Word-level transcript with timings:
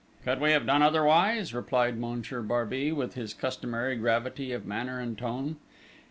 "Could 0.23 0.41
we 0.41 0.49
have 0.49 0.65
done 0.65 0.81
otherwise?" 0.81 1.53
replied 1.53 1.95
Monsieur 1.99 2.41
Barbey, 2.41 2.91
with 2.91 3.13
his 3.13 3.35
customary 3.35 3.95
gravity 3.95 4.51
of 4.51 4.65
manner 4.65 4.99
and 4.99 5.15
tone. 5.15 5.57